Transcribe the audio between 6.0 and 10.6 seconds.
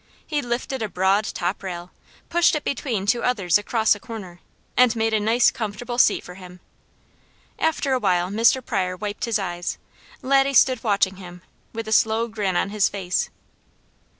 for him. After a while Mr. Pryor wiped his eyes. Laddie